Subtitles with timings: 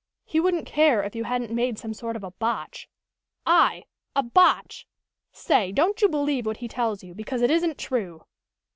[0.25, 2.89] "He wouldn't care if you hadn't made some sort of a botch"
[3.67, 3.83] "I?
[4.15, 4.87] A botch?
[5.31, 8.25] Say, don't you believe what he tells you, because it isn't true!"